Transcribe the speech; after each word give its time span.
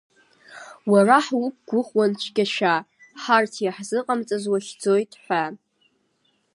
Уара 0.91 1.17
ҳуқәгәыӷуан 1.25 2.11
цәгьашәа, 2.21 2.75
ҳарҭ 3.21 3.53
иаҳзыҟамҵаз 3.61 4.43
уахьӡоит, 4.51 5.11
ҳәа… 5.23 5.43